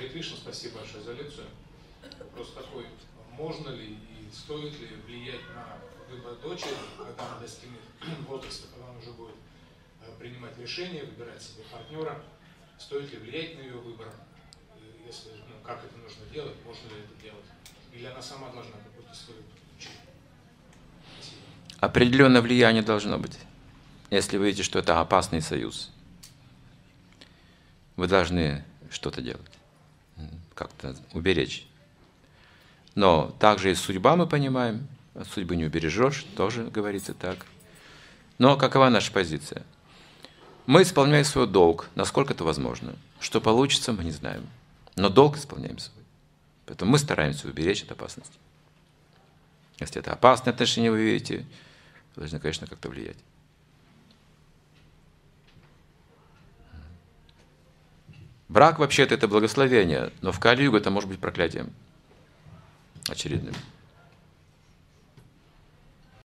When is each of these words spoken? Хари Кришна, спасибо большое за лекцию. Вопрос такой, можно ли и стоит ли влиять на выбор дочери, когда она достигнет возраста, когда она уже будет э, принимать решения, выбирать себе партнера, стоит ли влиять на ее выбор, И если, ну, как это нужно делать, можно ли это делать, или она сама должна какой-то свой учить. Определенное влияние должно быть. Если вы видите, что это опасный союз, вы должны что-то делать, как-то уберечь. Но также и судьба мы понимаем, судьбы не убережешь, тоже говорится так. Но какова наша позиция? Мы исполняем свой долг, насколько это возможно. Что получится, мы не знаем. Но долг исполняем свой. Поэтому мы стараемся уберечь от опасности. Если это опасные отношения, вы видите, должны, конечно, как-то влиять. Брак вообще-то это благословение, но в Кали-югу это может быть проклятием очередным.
Хари 0.00 0.08
Кришна, 0.08 0.38
спасибо 0.38 0.78
большое 0.78 1.04
за 1.04 1.12
лекцию. 1.12 1.46
Вопрос 2.18 2.54
такой, 2.54 2.86
можно 3.32 3.68
ли 3.68 3.88
и 3.92 4.30
стоит 4.32 4.72
ли 4.80 4.88
влиять 5.06 5.42
на 5.54 5.76
выбор 6.10 6.36
дочери, 6.36 6.72
когда 6.96 7.26
она 7.26 7.38
достигнет 7.38 7.80
возраста, 8.26 8.68
когда 8.72 8.88
она 8.88 8.98
уже 8.98 9.10
будет 9.12 9.34
э, 10.00 10.10
принимать 10.18 10.56
решения, 10.56 11.04
выбирать 11.04 11.42
себе 11.42 11.64
партнера, 11.70 12.18
стоит 12.78 13.12
ли 13.12 13.18
влиять 13.18 13.58
на 13.58 13.60
ее 13.60 13.74
выбор, 13.74 14.08
И 14.78 15.06
если, 15.06 15.32
ну, 15.32 15.56
как 15.62 15.84
это 15.84 15.94
нужно 15.98 16.24
делать, 16.32 16.56
можно 16.64 16.88
ли 16.88 17.02
это 17.04 17.22
делать, 17.22 17.44
или 17.92 18.06
она 18.06 18.22
сама 18.22 18.48
должна 18.48 18.78
какой-то 18.78 19.14
свой 19.14 19.36
учить. 19.76 19.98
Определенное 21.78 22.40
влияние 22.40 22.82
должно 22.82 23.18
быть. 23.18 23.38
Если 24.08 24.38
вы 24.38 24.46
видите, 24.46 24.62
что 24.62 24.78
это 24.78 24.98
опасный 24.98 25.42
союз, 25.42 25.90
вы 27.96 28.06
должны 28.08 28.64
что-то 28.90 29.20
делать, 29.20 29.59
как-то 30.54 30.96
уберечь. 31.12 31.66
Но 32.94 33.34
также 33.38 33.70
и 33.70 33.74
судьба 33.74 34.16
мы 34.16 34.26
понимаем, 34.26 34.86
судьбы 35.32 35.56
не 35.56 35.64
убережешь, 35.64 36.24
тоже 36.36 36.64
говорится 36.64 37.14
так. 37.14 37.46
Но 38.38 38.56
какова 38.56 38.88
наша 38.88 39.12
позиция? 39.12 39.62
Мы 40.66 40.82
исполняем 40.82 41.24
свой 41.24 41.46
долг, 41.46 41.88
насколько 41.94 42.32
это 42.32 42.44
возможно. 42.44 42.94
Что 43.20 43.40
получится, 43.40 43.92
мы 43.92 44.04
не 44.04 44.12
знаем. 44.12 44.46
Но 44.96 45.08
долг 45.08 45.36
исполняем 45.36 45.78
свой. 45.78 46.04
Поэтому 46.66 46.92
мы 46.92 46.98
стараемся 46.98 47.48
уберечь 47.48 47.82
от 47.82 47.92
опасности. 47.92 48.38
Если 49.78 50.00
это 50.00 50.12
опасные 50.12 50.52
отношения, 50.52 50.90
вы 50.90 51.02
видите, 51.02 51.46
должны, 52.14 52.38
конечно, 52.38 52.66
как-то 52.66 52.88
влиять. 52.88 53.16
Брак 58.50 58.80
вообще-то 58.80 59.14
это 59.14 59.28
благословение, 59.28 60.10
но 60.22 60.32
в 60.32 60.40
Кали-югу 60.40 60.76
это 60.76 60.90
может 60.90 61.08
быть 61.08 61.20
проклятием 61.20 61.72
очередным. 63.08 63.54